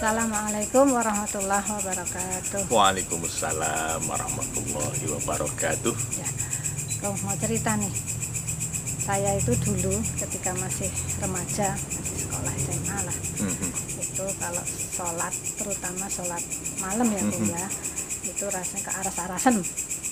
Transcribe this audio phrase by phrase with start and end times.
[0.00, 2.72] Assalamualaikum warahmatullahi wabarakatuh.
[2.72, 5.92] Waalaikumsalam warahmatullahi wabarakatuh.
[6.16, 6.28] Ya,
[7.04, 7.92] Roh mau cerita nih.
[9.04, 10.88] Saya itu dulu ketika masih
[11.20, 13.16] remaja, masih sekolah SMA lah.
[13.44, 13.68] Mhm.
[14.00, 16.40] Itu kalau sholat, terutama sholat
[16.80, 17.52] malam ya Bu Mhm.
[17.52, 17.64] ya,
[18.24, 19.60] itu rasanya kearas-arasan,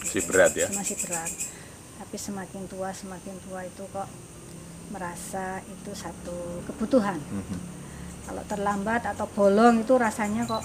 [0.05, 0.68] Si berat ya.
[0.77, 1.32] masih berat.
[1.96, 4.08] Tapi semakin tua, semakin tua itu kok
[4.93, 7.16] merasa itu satu kebutuhan.
[7.25, 7.78] Mhm.
[8.29, 10.61] Kalau terlambat atau bolong itu rasanya kok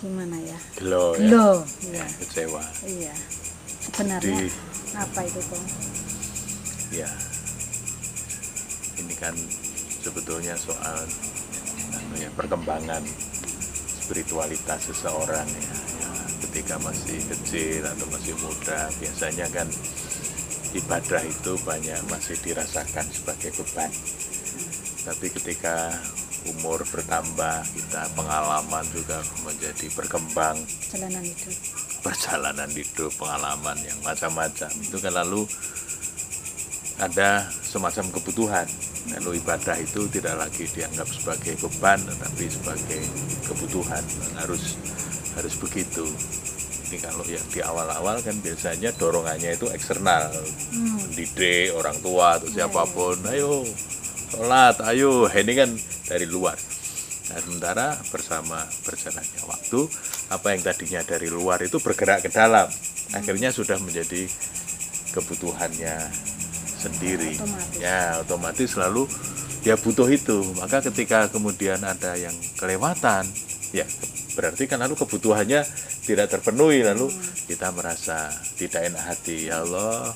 [0.00, 0.58] gimana ya?
[0.80, 1.20] Gelo ya.
[1.20, 1.50] Gelo,
[1.84, 2.06] iya.
[2.24, 2.62] Kecewa.
[2.88, 3.14] Iya.
[3.84, 4.48] Sebenarnya Di
[4.96, 5.62] apa itu kok?
[6.96, 7.10] ya.
[8.96, 9.36] Ini kan
[10.00, 11.04] sebetulnya soal
[11.92, 13.04] anu ya, perkembangan
[14.00, 15.76] spiritualitas seseorang ya.
[16.00, 16.10] ya.
[16.48, 19.68] Ketika masih kecil atau masih muda biasanya kan
[20.72, 23.92] ibadah itu banyak masih dirasakan sebagai beban.
[25.06, 25.92] Tapi ketika
[26.54, 30.56] umur bertambah, kita pengalaman juga menjadi berkembang,
[30.92, 31.50] Jalanan itu.
[32.00, 35.42] perjalanan hidup, pengalaman yang macam-macam itu kan lalu
[36.96, 38.66] ada semacam kebutuhan.
[39.06, 43.00] Lalu ibadah itu tidak lagi dianggap sebagai beban, tetapi sebagai
[43.46, 44.02] kebutuhan.
[44.02, 44.74] Dan harus
[45.36, 46.02] harus begitu.
[46.86, 50.30] Ini kalau yang di awal-awal kan biasanya dorongannya itu eksternal,
[50.72, 51.02] Hmm.
[51.12, 53.66] didik orang tua atau Iya, siapa pun, ayo
[54.30, 55.70] sholat, ayo ini kan
[56.06, 56.56] dari luar.
[57.26, 59.80] Nah sementara bersama berjalannya waktu,
[60.30, 62.70] apa yang tadinya dari luar itu bergerak ke dalam,
[63.10, 64.30] akhirnya sudah menjadi
[65.10, 66.06] kebutuhannya
[66.78, 67.34] sendiri.
[67.34, 67.82] Otomatis.
[67.82, 69.10] Ya otomatis selalu
[69.66, 70.38] dia butuh itu.
[70.62, 73.26] Maka ketika kemudian ada yang kelewatan,
[73.74, 73.82] ya
[74.38, 75.66] berarti kan lalu kebutuhannya
[76.06, 77.10] tidak terpenuhi, lalu
[77.50, 79.50] kita merasa tidak enak hati.
[79.50, 80.14] Ya Allah,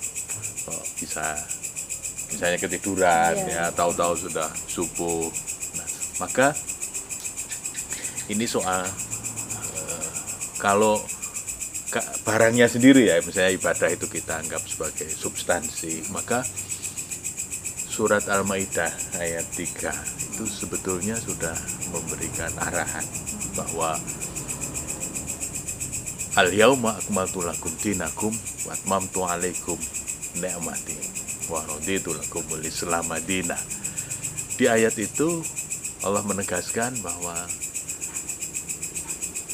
[0.62, 1.34] kok bisa
[2.30, 3.50] misalnya ketiduran Iya.
[3.50, 5.26] ya tahu-tahu sudah subuh
[6.20, 6.54] maka
[8.30, 10.08] ini soal eh,
[10.62, 11.00] kalau
[11.90, 16.46] ka- barangnya sendiri ya misalnya ibadah itu kita anggap sebagai substansi maka
[17.90, 21.52] surat al-maidah ayat 3 itu sebetulnya sudah
[21.90, 23.04] memberikan arahan
[23.58, 23.98] bahwa
[26.38, 28.30] al yauma akmaltu lakum dinakum
[28.64, 29.76] wa atmamtu alaikum
[30.38, 30.96] ni'mati
[31.50, 32.14] wa raditu
[33.10, 33.60] madinah.
[34.54, 35.42] Di ayat itu
[36.00, 37.36] Allah menegaskan bahwa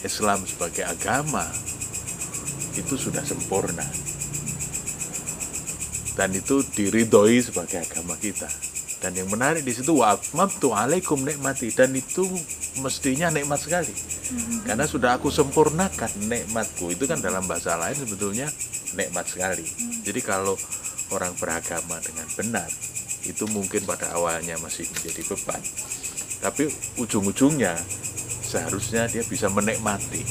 [0.06, 1.42] Islam sebagai agama
[2.78, 3.82] itu sudah sempurna.
[6.16, 8.48] Dan itu diridhoi sebagai agama kita.
[9.02, 11.74] Dan yang menarik di situ atmamtu alaikum nikmati.
[11.74, 12.24] Dan itu
[12.80, 13.92] mestinya nikmat sekali.
[14.64, 16.94] Karena sudah aku sempurnakan nikmatku.
[16.94, 18.48] Itu kan dalam bahasa lain sebetulnya
[18.96, 19.66] nikmat sekali.
[20.06, 20.56] Jadi kalau
[21.12, 22.70] orang beragama dengan benar
[23.26, 25.62] itu mungkin pada awalnya masih menjadi beban
[26.41, 26.69] tapi
[27.00, 27.76] ujung-ujungnya
[28.47, 30.22] seharusnya dia bisa menikmati.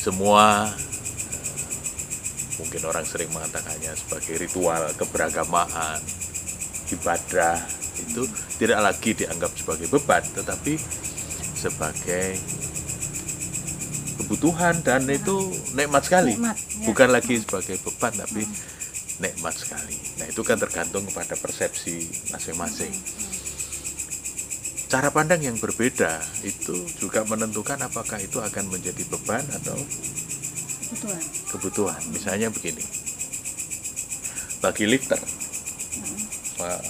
[0.00, 0.68] Semua
[2.60, 5.98] mungkin orang sering mengatakannya sebagai ritual keberagamaan
[6.92, 7.56] ibadah
[8.00, 8.28] itu
[8.60, 10.76] tidak lagi dianggap sebagai beban tetapi
[11.56, 12.36] sebagai
[14.20, 16.36] kebutuhan dan itu nikmat sekali.
[16.36, 16.86] Nikmat, ya.
[16.88, 18.42] bukan lagi sebagai beban tapi
[19.20, 19.96] nikmat sekali.
[20.20, 22.92] Nah itu kan tergantung kepada persepsi masing-masing
[24.90, 29.78] cara pandang yang berbeda itu juga menentukan apakah itu akan menjadi beban atau
[30.90, 31.22] Kebutuhan.
[31.54, 32.02] kebutuhan.
[32.10, 32.82] Misalnya begini,
[34.58, 35.22] bagi lifter,
[36.58, 36.82] eh,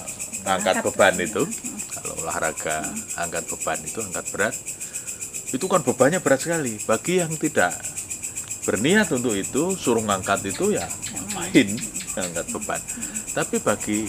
[0.48, 1.44] angkat Angkat beban itu,
[1.92, 2.88] kalau olahraga
[3.20, 4.54] angkat beban itu angkat berat,
[5.52, 6.80] itu kan bebannya berat sekali.
[6.88, 7.76] Bagi yang tidak
[8.64, 10.88] berniat untuk itu, suruh ngangkat itu ya
[11.36, 11.68] main
[12.16, 12.80] angkat beban.
[13.36, 14.08] Tapi bagi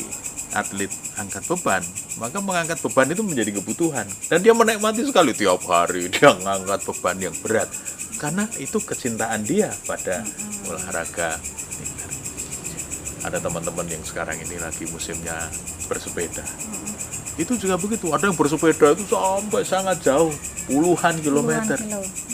[0.56, 0.92] atlet
[1.22, 1.84] angkat beban,
[2.18, 7.18] maka mengangkat beban itu menjadi kebutuhan dan dia menikmati sekali tiap hari dia mengangkat beban
[7.22, 7.70] yang berat
[8.18, 10.26] karena itu kecintaan dia pada
[10.70, 11.38] olahraga.
[13.22, 15.46] Ada teman-teman yang sekarang ini lagi musimnya
[15.86, 16.42] bersepeda.
[17.38, 18.10] Itu juga begitu.
[18.10, 20.34] Ada yang bersepeda itu sampai sangat jauh,
[20.66, 21.78] puluhan kilometer.
[21.78, 22.32] Puluhan kilo.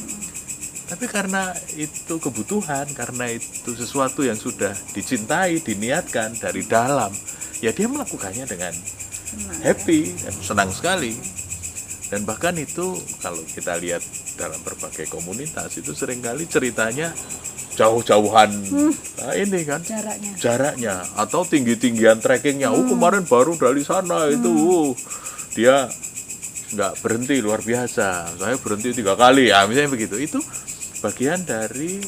[0.87, 7.11] Tapi karena itu kebutuhan, karena itu sesuatu yang sudah dicintai, diniatkan dari dalam,
[7.63, 8.73] ya dia melakukannya dengan
[9.63, 11.13] happy dan senang sekali.
[12.07, 13.99] Dan bahkan itu kalau kita lihat
[14.39, 17.11] dalam berbagai komunitas itu sering kali ceritanya
[17.77, 18.49] jauh-jauhan
[19.21, 20.01] nah ini kan ya.
[20.01, 20.31] Jaraknya.
[20.41, 22.73] jaraknya atau tinggi-tinggian trekkingnya.
[22.73, 24.89] Oh kemarin baru dari sana itu, oh,
[25.53, 25.85] dia
[26.73, 28.39] nggak berhenti luar biasa.
[28.41, 30.17] Saya berhenti tiga kali, ya misalnya begitu.
[30.17, 30.39] Itu
[31.05, 32.01] bagian dari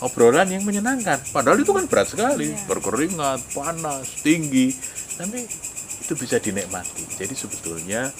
[0.00, 1.20] obrolan yang menyenangkan.
[1.32, 2.64] Padahal itu kan berat sekali, Iya.
[2.68, 4.74] berkeringat, panas, tinggi,
[5.16, 5.44] tapi
[6.02, 7.02] itu bisa dinikmati.
[7.16, 8.12] Jadi sebetulnya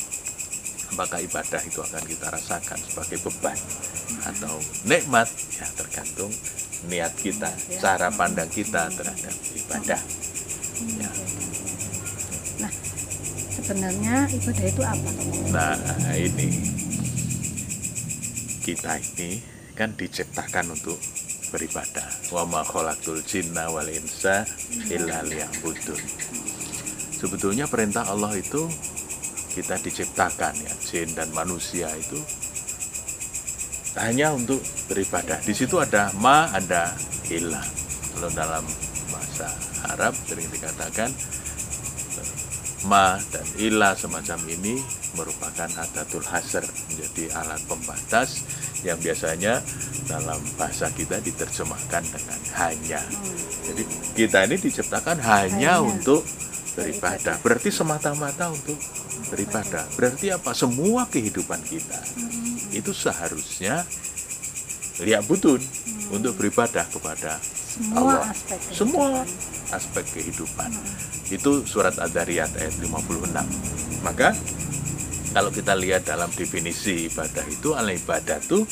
[0.95, 3.59] maka ibadah itu akan kita rasakan sebagai beban
[4.23, 4.55] atau
[4.87, 5.27] nikmat
[5.59, 6.31] ya tergantung
[6.87, 7.79] niat kita Ya.
[7.83, 10.01] cara pandang kita terhadap ibadah
[10.97, 11.11] ya.
[12.63, 12.73] Nah,
[13.51, 15.11] sebenarnya ibadah itu apa?
[15.51, 15.75] nah
[16.15, 16.49] ini
[18.63, 19.43] kita ini
[19.75, 20.97] kan diciptakan untuk
[21.51, 22.07] beribadah.
[22.35, 24.47] Wa ma khalaqtul jinna wal insa
[24.91, 26.03] illa liya'budun.
[27.17, 28.69] Sebetulnya perintah Allah itu
[29.57, 32.21] kita diciptakan ya jin dan manusia itu
[33.97, 34.61] hanya untuk
[34.93, 35.41] beribadah.
[35.41, 36.93] Di situ ada ma ada
[37.33, 37.65] illa.
[38.13, 38.65] Kalau dalam
[39.09, 39.49] bahasa
[39.97, 41.09] Arab sering dikatakan
[42.87, 44.79] ma dan ila semacam ini
[45.19, 48.45] merupakan adatul hasr menjadi alat pembatas
[48.85, 49.65] yang biasanya
[50.07, 53.03] dalam bahasa kita diterjemahkan dengan hanya.
[53.67, 53.83] Jadi
[54.15, 55.85] kita ini diciptakan hanya, Hanya.
[55.85, 56.23] untuk
[56.75, 57.37] beribadah.
[57.43, 58.79] Berarti semata-mata untuk
[59.29, 59.85] beribadah.
[59.99, 60.55] Berarti apa?
[60.55, 61.99] Semua kehidupan kita
[62.71, 63.83] itu seharusnya
[65.01, 65.61] lihat butun
[66.13, 68.21] untuk beribadah kepada Semua Allah.
[68.31, 68.77] aspek kehidupan.
[68.79, 69.07] semua
[69.75, 70.71] aspek kehidupan.
[71.27, 73.35] Itu surat Ad-Dariyat ayat 56
[74.01, 74.31] maka
[75.35, 78.65] kalau kita lihat dalam definisi ibadah itu al ibadah itu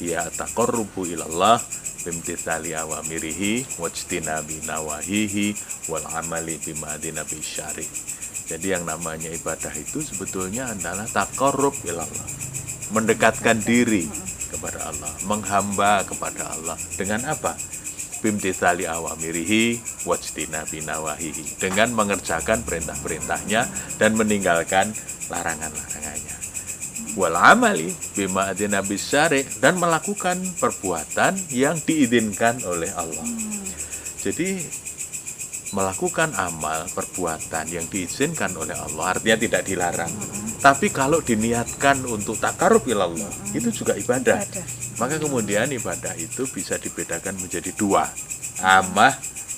[0.00, 1.62] ya taqarrubu ilallah
[2.02, 5.54] bimtithali awamirihi wajtinabi nawahihi
[5.90, 7.86] wal amali bima nabi syari
[8.44, 12.28] jadi yang namanya ibadah itu sebetulnya adalah taqarrub ilallah.
[12.92, 14.04] Mendekatkan diri
[14.52, 16.76] kepada Allah menghamba kepada Allah.
[16.94, 17.56] Dengan apa?
[18.20, 23.68] Bimtithali awamirihi wajtinabi nawahihi dengan mengerjakan perintah-perintahnya
[24.00, 24.92] dan meninggalkan
[25.28, 26.43] larangan-larangannya
[27.14, 33.26] wal amali bima adina bisyari dan melakukan perbuatan yang diizinkan oleh Allah.
[34.22, 34.58] Jadi
[35.74, 40.12] melakukan amal perbuatan yang diizinkan oleh Allah artinya tidak dilarang.
[40.62, 44.40] Tapi kalau diniatkan untuk takarub ilallah itu juga ibadah.
[44.40, 44.66] Ibadah.
[44.94, 48.06] maka kemudian ibadah itu bisa dibedakan menjadi dua,
[48.62, 49.12] amah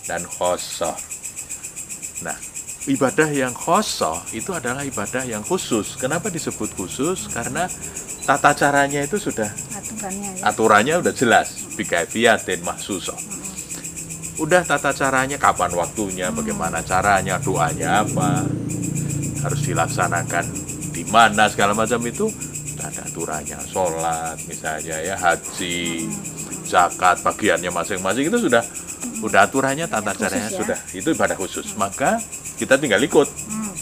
[0.08, 0.96] dan khosoh.
[2.24, 2.55] Nah,
[2.86, 5.98] ibadah yang khosoh itu adalah ibadah yang khusus.
[5.98, 7.26] Kenapa disebut khusus?
[7.30, 7.66] Karena
[8.26, 10.42] tata caranya itu sudah Aturannya ya.
[10.46, 11.48] aturannya udah jelas.
[11.74, 13.18] Bikaifiyatin mahsusoh.
[14.36, 18.44] Udah tata caranya, kapan waktunya, bagaimana caranya, doanya apa,
[19.40, 20.44] harus dilaksanakan
[20.92, 22.28] di mana segala macam itu
[22.76, 23.56] ada aturannya.
[23.64, 26.04] Sholat misalnya ya, haji,
[26.66, 28.62] zakat, bagiannya masing-masing itu sudah
[29.22, 30.58] udah aturannya, tata Khusus caranya ya.
[30.58, 30.78] sudah.
[30.92, 31.66] Itu ibadah khusus.
[31.74, 32.18] Maka
[32.56, 33.72] kita tinggal ikut Hmm.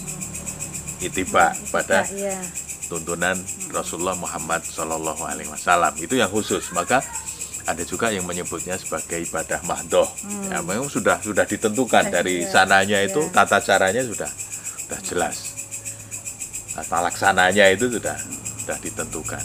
[1.01, 2.39] itiba pada Iya.
[2.87, 3.37] tuntunan
[3.71, 7.01] Rasulullah Muhammad Shallallahu Alaihi Wasallam itu yang khusus maka
[7.65, 10.05] ada juga yang menyebutnya sebagai ibadah mahdoh
[10.49, 13.33] ya memang sudah sudah ditentukan dari sananya itu ya.
[13.33, 14.29] tata caranya sudah
[14.85, 15.37] sudah jelas
[16.73, 18.17] tata laksananya itu sudah
[18.61, 19.43] sudah ditentukan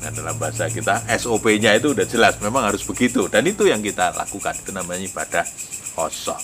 [0.00, 3.28] nah dalam bahasa kita SOP-nya itu udah jelas memang harus begitu.
[3.28, 5.44] Dan itu yang kita lakukan itu namanya ibadah
[5.92, 6.40] khosoh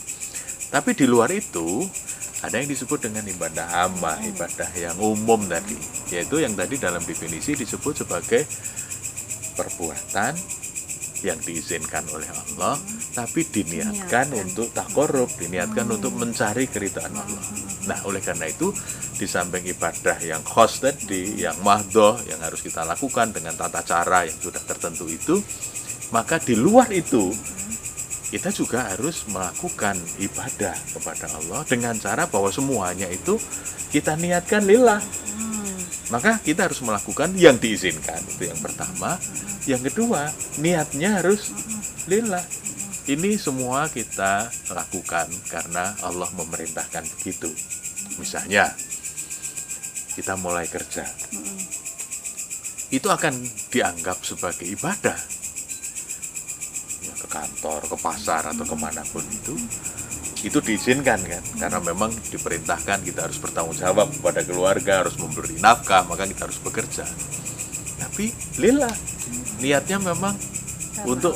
[0.71, 1.87] tapi di luar itu
[2.43, 5.79] ada yang disebut dengan ibadah amah, ibadah yang umum tadi,
[6.13, 8.45] yaitu yang tadi dalam definisi disebut sebagai
[9.57, 10.37] perbuatan
[11.25, 12.77] yang diizinkan oleh Allah,
[13.17, 14.45] tapi diniatkan Diniatkan.
[14.45, 17.45] untuk takorup, diniatkan untuk mencari keridhaan Allah.
[17.89, 18.69] Nah, oleh karena itu,
[19.17, 24.29] di samping ibadah yang khos tadi, yang mahdoh, yang harus kita lakukan dengan tata cara
[24.29, 25.41] yang sudah tertentu itu,
[26.13, 27.33] maka di luar itu,
[28.29, 33.41] kita juga harus melakukan ibadah kepada Allah dengan cara bahwa semuanya itu
[33.89, 35.01] kita niatkan lillah.
[36.13, 39.17] Maka kita harus melakukan yang diizinkan itu yang pertama.
[39.65, 41.51] Yang kedua, niatnya harus
[42.07, 42.66] lillah.
[43.07, 47.47] Ini semua kita lakukan karena Allah memerintahkan begitu.
[48.19, 48.75] Misalnya,
[50.19, 51.07] kita mulai kerja.
[52.91, 55.15] Itu akan dianggap sebagai ibadah
[57.07, 59.55] ya, ke kantor, ke pasar atau ke mana pun itu
[60.43, 66.07] itu diizinkan kan karena memang diperintahkan kita harus bertanggung jawab kepada keluarga harus memberi nafkah
[66.07, 67.03] maka kita harus bekerja
[67.99, 68.93] tapi lillah
[69.59, 70.37] niatnya memang
[71.09, 71.35] untuk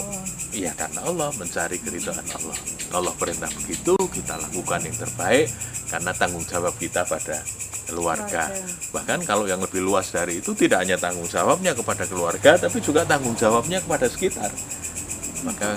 [0.50, 0.72] Iya.
[0.74, 2.58] Karena Allah mencari keridhaan Allah.
[2.90, 5.46] Allah perintah begitu kita lakukan yang terbaik
[5.90, 7.42] karena tanggung jawab kita pada
[7.90, 8.46] Keluarga.
[8.94, 13.02] bahkan kalau yang lebih luas dari itu tidak hanya tanggung jawabnya kepada keluarga tapi juga
[13.02, 14.50] tanggung jawabnya kepada sekitar.
[15.42, 15.74] Maka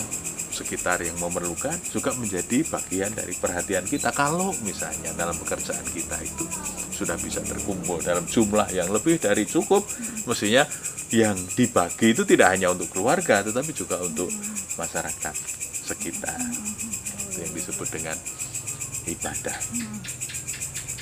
[0.53, 6.45] sekitar yang memerlukan juga menjadi bagian dari perhatian kita kalau misalnya dalam pekerjaan kita itu
[6.93, 9.81] sudah bisa terkumpul dalam jumlah yang lebih dari cukup
[10.29, 10.63] mestinya
[11.09, 14.29] yang dibagi itu tidak hanya untuk keluarga tetapi juga untuk
[14.77, 15.35] masyarakat
[15.89, 16.37] sekitar
[17.33, 18.17] itu yang disebut dengan
[19.09, 19.57] ibadah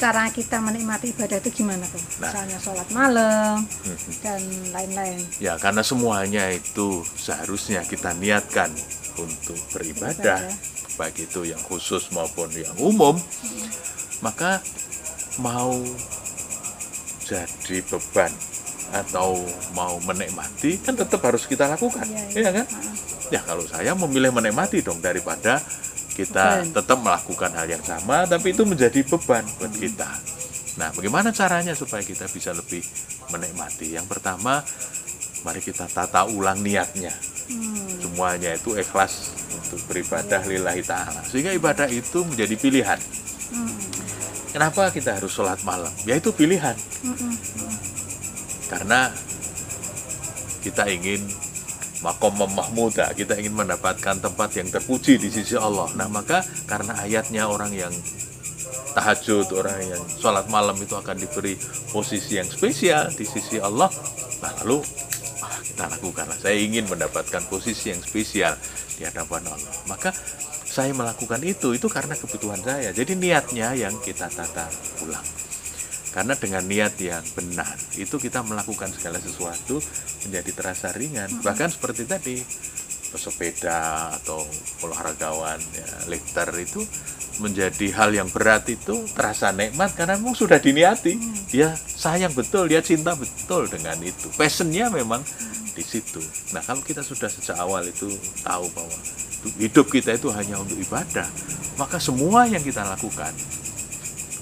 [0.02, 2.02] cara kita menikmati ibadah itu gimana tuh?
[2.18, 2.34] Nah.
[2.34, 4.12] Misalnya sholat malam Mhm.
[4.26, 4.42] dan
[4.74, 5.22] lain-lain.
[5.38, 8.74] Ya, karena semuanya itu seharusnya kita niatkan
[9.18, 10.96] untuk beribadah, Beribadah.
[10.96, 13.16] baik itu yang khusus maupun yang umum.
[14.22, 14.62] Maka
[15.40, 15.74] mau
[17.24, 18.32] jadi beban
[18.92, 19.40] atau
[19.72, 22.68] mau menikmati kan tetap harus kita lakukan, Iya, iya kan?
[22.68, 22.94] Ah,
[23.32, 25.64] Ya kalau saya memilih menikmati dong daripada
[26.12, 26.76] kita Beban.
[26.76, 30.12] tetap melakukan hal yang sama tapi itu menjadi beban buat kita.
[30.76, 32.84] Nah, bagaimana caranya supaya kita bisa lebih
[33.30, 33.96] menikmati?
[33.96, 34.60] Yang pertama,
[35.42, 37.16] mari kita tata ulang niatnya.
[37.52, 41.22] Hmm, Semuanya itu ikhlas untuk beribadah lillahi ta'ala.
[41.28, 43.00] Sehingga ibadah itu menjadi pilihan.
[43.52, 43.76] hmm,
[44.56, 45.92] Kenapa kita harus sholat malam?
[46.08, 46.76] Ya itu pilihan.
[47.04, 47.36] hmm.
[48.72, 49.12] Karena
[50.64, 51.20] kita ingin
[52.02, 55.90] makom mahmuda, kita ingin mendapatkan tempat yang terpuji di sisi Allah.
[55.98, 57.94] Nah, maka karena ayatnya orang yang
[58.98, 61.56] tahajud, orang yang sholat malam itu akan diberi
[61.94, 63.88] posisi yang spesial di sisi Allah.
[64.42, 64.82] Nah, lalu
[65.82, 66.38] kita lakukanlah.
[66.38, 68.54] Saya ingin mendapatkan posisi yang spesial
[68.94, 69.74] di hadapan Allah.
[69.90, 70.14] Maka
[70.62, 72.94] saya melakukan itu itu karena kebutuhan saya.
[72.94, 74.70] Jadi niatnya yang kita tata
[75.02, 75.26] ulang.
[76.14, 79.82] Karena dengan niat yang benar, itu kita melakukan segala sesuatu
[80.30, 81.42] menjadi terasa ringan.
[81.42, 82.38] Bahkan seperti tadi,
[83.10, 84.46] pesepeda atau
[84.86, 86.84] olahragawan, ya, lifter itu
[87.40, 91.16] menjadi hal yang berat itu terasa nikmat karena memang sudah diniati.
[91.50, 94.30] Dia sayang betul, dia cinta betul dengan itu.
[94.36, 95.24] Passionnya memang
[95.74, 96.22] di situ.
[96.52, 98.12] Nah kalau kita sudah sejak awal itu
[98.44, 98.98] tahu bahwa
[99.58, 101.28] hidup kita itu hanya untuk ibadah,
[101.82, 103.34] maka semua yang kita lakukan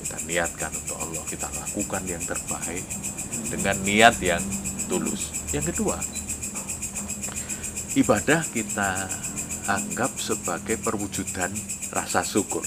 [0.09, 2.81] kita niatkan untuk Allah kita lakukan yang terbaik
[3.53, 4.41] dengan niat yang
[4.89, 6.01] tulus yang kedua
[7.93, 9.05] ibadah kita
[9.69, 11.53] anggap sebagai perwujudan
[11.93, 12.65] rasa syukur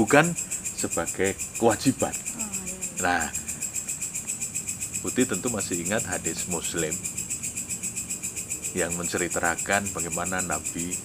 [0.00, 0.32] bukan
[0.80, 2.16] sebagai kewajiban
[3.02, 3.04] Oh, iya.
[3.04, 3.24] nah
[5.02, 6.94] Putih tentu masih ingat hadis muslim
[8.72, 10.96] yang menceritakan bagaimana Nabi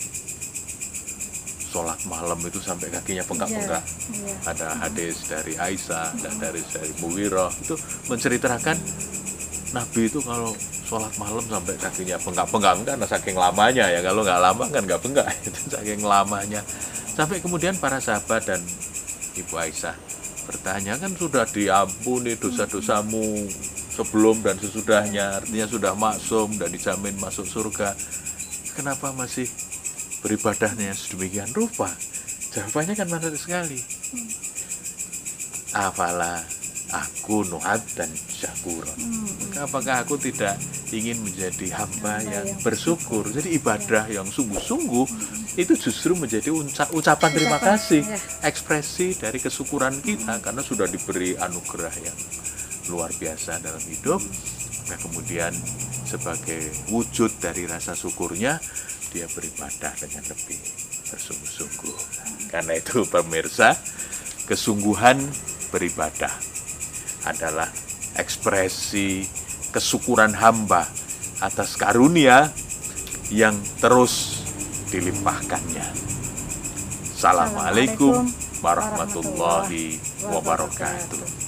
[1.68, 3.84] sholat malam itu sampai kakinya bengkak-bengkak.
[3.84, 4.36] Iya, iya.
[4.48, 7.76] ada hadis dari Aisyah dan dari dari Muwirah itu
[8.08, 8.78] menceritakan
[9.76, 10.56] Nabi itu kalau
[10.88, 14.00] sholat malam sampai kakinya bengkak-bengkak karena saking lamanya ya.
[14.00, 16.64] Kalau nggak lama kan nggak bengkak itu saking lamanya.
[17.14, 18.62] Sampai kemudian para sahabat dan
[19.36, 19.96] Ibu Aisyah
[20.48, 23.52] bertanya kan sudah diampuni dosa-dosamu
[23.98, 25.42] sebelum dan sesudahnya.
[25.42, 27.98] Artinya sudah maksum dan dijamin masuk surga.
[28.77, 29.50] Kenapa masih
[30.22, 31.89] beribadahnya sedemikian rupa?
[32.54, 33.82] Jawabannya kan menarik sekali.
[35.74, 36.46] Afala
[36.94, 38.86] aku nuhat dan syakur.
[38.96, 39.27] Hmm,
[39.60, 40.56] apakah aku tidak
[40.96, 43.27] ingin menjadi hamba yang yang bersyukur?
[43.27, 45.06] jadi ibadah yang sungguh-sungguh
[45.60, 48.01] itu justru menjadi unca- ucapan terima Ucapan, kasih.
[48.08, 48.20] Ya.
[48.48, 52.18] ekspresi dari kesyukuran kita karena sudah diberi anugerah yang
[52.88, 54.20] luar biasa dalam hidup
[54.88, 55.51] nah kemudian
[56.08, 58.60] sebagai wujud dari rasa syukurnya
[59.12, 60.60] dia beribadah dengan lebih
[61.12, 61.98] bersungguh-sungguh
[62.51, 63.75] karena itu pemirsa
[64.48, 65.20] kesungguhan
[65.72, 66.32] beribadah
[67.27, 67.67] adalah
[68.15, 69.27] ekspresi
[69.75, 70.88] kesyukuran hamba
[71.44, 72.50] atas karunia
[73.29, 73.53] yang
[73.84, 74.44] terus
[74.89, 75.86] dilimpahkannya.
[77.17, 78.25] Assalamualaikum
[78.63, 81.47] warahmatullahi wabarakatuh.